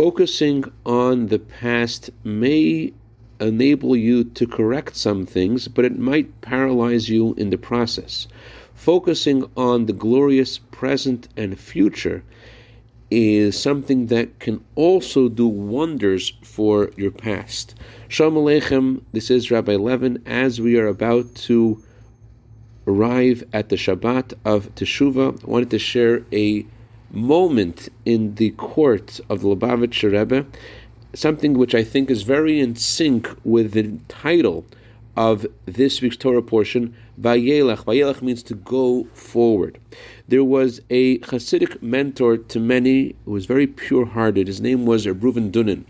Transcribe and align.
focusing 0.00 0.64
on 0.86 1.26
the 1.26 1.38
past 1.38 2.08
may 2.24 2.90
enable 3.38 3.94
you 3.94 4.24
to 4.24 4.46
correct 4.46 4.96
some 4.96 5.26
things, 5.26 5.68
but 5.68 5.84
it 5.84 5.98
might 5.98 6.40
paralyze 6.40 7.10
you 7.10 7.34
in 7.34 7.50
the 7.50 7.58
process. 7.58 8.26
Focusing 8.72 9.44
on 9.58 9.84
the 9.84 9.92
glorious 9.92 10.56
present 10.56 11.28
and 11.36 11.60
future 11.60 12.24
is 13.10 13.60
something 13.60 14.06
that 14.06 14.38
can 14.38 14.64
also 14.74 15.28
do 15.28 15.46
wonders 15.46 16.32
for 16.42 16.90
your 16.96 17.10
past. 17.10 17.74
Shalom 18.08 18.36
Aleichem, 18.36 19.02
this 19.12 19.30
is 19.30 19.50
Rabbi 19.50 19.76
Levin, 19.76 20.22
as 20.24 20.62
we 20.62 20.78
are 20.78 20.86
about 20.86 21.34
to 21.46 21.84
arrive 22.86 23.44
at 23.52 23.68
the 23.68 23.76
Shabbat 23.76 24.32
of 24.46 24.74
Teshuvah, 24.76 25.44
I 25.44 25.46
wanted 25.46 25.70
to 25.72 25.78
share 25.78 26.24
a 26.32 26.64
moment 27.10 27.88
in 28.04 28.34
the 28.36 28.50
court 28.50 29.20
of 29.28 29.40
the 29.40 29.48
Lubavitcher 29.48 30.12
Rebbe, 30.12 30.46
something 31.14 31.54
which 31.54 31.74
I 31.74 31.82
think 31.82 32.10
is 32.10 32.22
very 32.22 32.60
in 32.60 32.76
sync 32.76 33.28
with 33.44 33.72
the 33.72 33.98
title 34.08 34.64
of 35.16 35.46
this 35.66 36.00
week's 36.00 36.16
Torah 36.16 36.42
portion, 36.42 36.94
Vayelech. 37.20 37.84
Vayelech 37.84 38.22
means 38.22 38.42
to 38.44 38.54
go 38.54 39.04
forward. 39.12 39.78
There 40.28 40.44
was 40.44 40.80
a 40.88 41.18
Hasidic 41.18 41.82
mentor 41.82 42.36
to 42.36 42.60
many 42.60 43.16
who 43.24 43.32
was 43.32 43.46
very 43.46 43.66
pure-hearted. 43.66 44.46
His 44.46 44.60
name 44.60 44.86
was 44.86 45.06
Reuven 45.06 45.50
Dunin. 45.50 45.84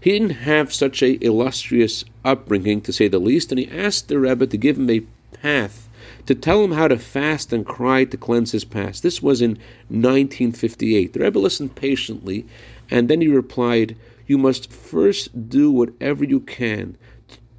He 0.00 0.12
didn't 0.12 0.30
have 0.30 0.72
such 0.72 1.02
a 1.02 1.22
illustrious 1.24 2.04
upbringing, 2.24 2.80
to 2.82 2.92
say 2.92 3.08
the 3.08 3.18
least, 3.18 3.52
and 3.52 3.58
he 3.58 3.70
asked 3.70 4.08
the 4.08 4.18
Rebbe 4.18 4.46
to 4.46 4.56
give 4.56 4.78
him 4.78 4.88
a 4.88 5.04
path 5.32 5.88
to 6.26 6.34
tell 6.34 6.62
him 6.62 6.72
how 6.72 6.88
to 6.88 6.98
fast 6.98 7.52
and 7.52 7.66
cry 7.66 8.04
to 8.04 8.16
cleanse 8.16 8.52
his 8.52 8.64
past. 8.64 9.02
This 9.02 9.22
was 9.22 9.40
in 9.40 9.52
1958. 9.88 11.12
The 11.12 11.20
Rebbe 11.20 11.38
listened 11.38 11.74
patiently, 11.74 12.46
and 12.90 13.08
then 13.08 13.20
he 13.20 13.28
replied, 13.28 13.96
You 14.26 14.38
must 14.38 14.72
first 14.72 15.48
do 15.48 15.70
whatever 15.70 16.24
you 16.24 16.40
can 16.40 16.96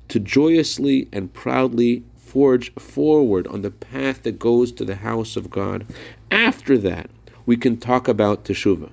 to 0.09 0.19
joyously 0.19 1.07
and 1.11 1.33
proudly 1.33 2.03
forge 2.15 2.73
forward 2.75 3.47
on 3.47 3.61
the 3.61 3.71
path 3.71 4.23
that 4.23 4.39
goes 4.39 4.71
to 4.73 4.85
the 4.85 4.97
house 4.97 5.35
of 5.35 5.49
God. 5.49 5.85
After 6.29 6.77
that, 6.77 7.09
we 7.45 7.57
can 7.57 7.77
talk 7.77 8.07
about 8.07 8.45
teshuvah. 8.45 8.91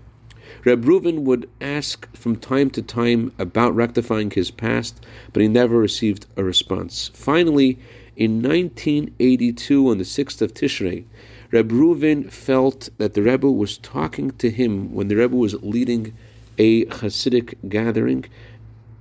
Reb 0.64 0.84
Reuven 0.84 1.20
would 1.24 1.48
ask 1.60 2.14
from 2.16 2.36
time 2.36 2.70
to 2.70 2.82
time 2.82 3.32
about 3.38 3.74
rectifying 3.74 4.30
his 4.30 4.50
past, 4.50 5.04
but 5.32 5.42
he 5.42 5.48
never 5.48 5.78
received 5.78 6.26
a 6.36 6.44
response. 6.44 7.10
Finally, 7.14 7.78
in 8.16 8.42
1982, 8.42 9.90
on 9.90 9.98
the 9.98 10.04
6th 10.04 10.40
of 10.40 10.54
Tishrei, 10.54 11.04
Reb 11.50 11.70
Reuven 11.70 12.30
felt 12.30 12.88
that 12.98 13.14
the 13.14 13.22
Rebbe 13.22 13.50
was 13.50 13.78
talking 13.78 14.30
to 14.32 14.50
him 14.50 14.92
when 14.92 15.08
the 15.08 15.16
Rebbe 15.16 15.36
was 15.36 15.54
leading 15.62 16.14
a 16.58 16.84
Hasidic 16.86 17.54
gathering, 17.68 18.24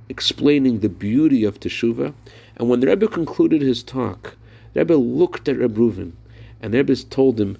explaining 0.09 0.79
the 0.79 0.89
beauty 0.89 1.43
of 1.43 1.59
Teshuvah. 1.59 2.13
And 2.57 2.69
when 2.69 2.79
the 2.79 2.87
Rebbe 2.87 3.07
concluded 3.07 3.61
his 3.61 3.83
talk, 3.83 4.35
the 4.73 4.81
Rebbe 4.81 4.93
looked 4.93 5.47
at 5.47 5.57
Reb 5.57 5.77
Reuven, 5.77 6.13
and 6.61 6.73
the 6.73 6.77
Rebbe 6.79 6.95
told 6.95 7.39
him, 7.39 7.57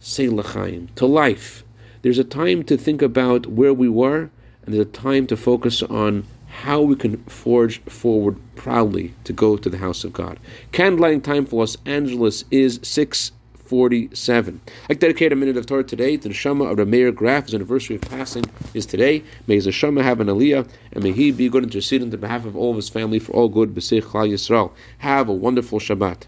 Say 0.00 0.28
l'chaim, 0.28 0.88
to 0.96 1.06
life. 1.06 1.64
There's 2.04 2.18
a 2.18 2.22
time 2.22 2.64
to 2.64 2.76
think 2.76 3.00
about 3.00 3.46
where 3.46 3.72
we 3.72 3.88
were, 3.88 4.28
and 4.62 4.74
there's 4.74 4.86
a 4.86 4.90
time 4.90 5.26
to 5.28 5.38
focus 5.38 5.82
on 5.82 6.26
how 6.48 6.82
we 6.82 6.96
can 6.96 7.16
forge 7.24 7.80
forward 7.84 8.36
proudly 8.56 9.14
to 9.24 9.32
go 9.32 9.56
to 9.56 9.70
the 9.70 9.78
house 9.78 10.04
of 10.04 10.12
God. 10.12 10.38
Candlelighting 10.70 11.22
time 11.22 11.46
for 11.46 11.60
Los 11.60 11.78
Angeles 11.86 12.44
is 12.50 12.78
647. 12.82 14.60
I 14.90 14.92
dedicate 14.92 15.32
a 15.32 15.36
minute 15.36 15.56
of 15.56 15.64
Torah 15.64 15.82
today 15.82 16.18
to 16.18 16.28
the 16.28 16.34
Shema 16.34 16.66
of 16.66 16.76
Rameir 16.76 17.14
Graf. 17.14 17.46
His 17.46 17.54
anniversary 17.54 17.96
of 17.96 18.02
passing 18.02 18.44
is 18.74 18.84
today. 18.84 19.24
May 19.46 19.54
his 19.54 19.74
Shema 19.74 20.02
have 20.02 20.20
an 20.20 20.26
aliyah, 20.26 20.68
and 20.92 21.02
may 21.02 21.12
he 21.12 21.32
be 21.32 21.48
good 21.48 21.64
intercedent 21.64 22.12
on 22.12 22.20
behalf 22.20 22.44
of 22.44 22.54
all 22.54 22.72
of 22.72 22.76
his 22.76 22.90
family 22.90 23.18
for 23.18 23.32
all 23.32 23.48
good. 23.48 23.74
B'seich 23.74 24.02
Yisrael. 24.02 24.72
Have 24.98 25.30
a 25.30 25.32
wonderful 25.32 25.78
Shabbat. 25.78 26.24